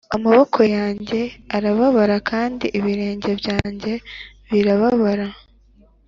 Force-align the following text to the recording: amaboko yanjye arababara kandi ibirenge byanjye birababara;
amaboko 0.15 0.59
yanjye 0.75 1.19
arababara 1.55 2.15
kandi 2.29 2.65
ibirenge 2.77 3.29
byanjye 3.39 3.93
birababara; 4.49 5.27